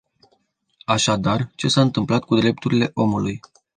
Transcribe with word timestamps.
Așadar, 0.85 1.51
ce 1.55 1.67
s-a 1.67 1.81
întâmplat 1.81 2.23
cu 2.23 2.35
drepturile 2.39 2.91
omului? 2.93 3.39